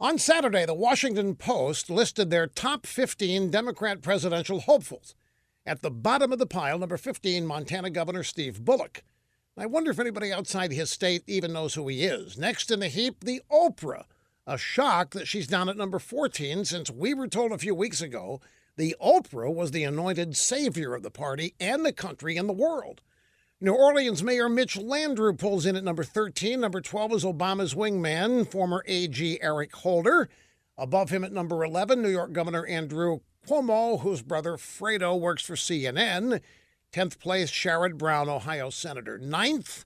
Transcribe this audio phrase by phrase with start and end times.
[0.00, 5.16] On Saturday, the Washington Post listed their top 15 Democrat presidential hopefuls.
[5.66, 9.02] At the bottom of the pile, number 15, Montana Governor Steve Bullock.
[9.56, 12.38] I wonder if anybody outside his state even knows who he is.
[12.38, 14.04] Next in the heap, the Oprah.
[14.46, 18.00] A shock that she's down at number 14 since we were told a few weeks
[18.00, 18.40] ago
[18.76, 23.00] the Oprah was the anointed savior of the party and the country and the world.
[23.60, 26.60] New Orleans Mayor Mitch Landrieu pulls in at number 13.
[26.60, 30.28] Number 12 is Obama's wingman, former AG Eric Holder.
[30.76, 33.18] Above him at number 11, New York Governor Andrew
[33.48, 36.40] Cuomo, whose brother Fredo works for CNN.
[36.92, 39.18] 10th place, Sherrod Brown, Ohio Senator.
[39.18, 39.84] Ninth,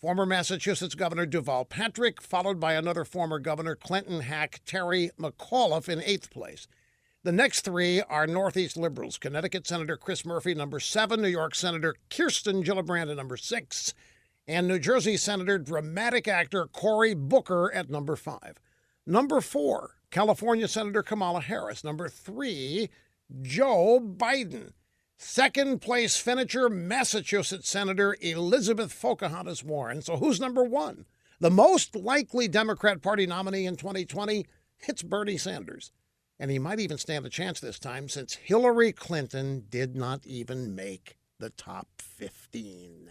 [0.00, 6.00] former Massachusetts Governor Deval Patrick, followed by another former governor, Clinton hack Terry McAuliffe, in
[6.04, 6.68] eighth place.
[7.24, 11.94] The next three are Northeast liberals Connecticut Senator Chris Murphy, number seven, New York Senator
[12.10, 13.94] Kirsten Gillibrand at number six,
[14.48, 18.56] and New Jersey Senator dramatic actor Cory Booker at number five.
[19.06, 21.84] Number four, California Senator Kamala Harris.
[21.84, 22.90] Number three,
[23.40, 24.72] Joe Biden.
[25.16, 30.02] Second place finisher, Massachusetts Senator Elizabeth Pocahontas Warren.
[30.02, 31.04] So who's number one?
[31.38, 34.44] The most likely Democrat Party nominee in 2020?
[34.88, 35.92] It's Bernie Sanders
[36.38, 40.74] and he might even stand a chance this time since Hillary Clinton did not even
[40.74, 43.10] make the top 15.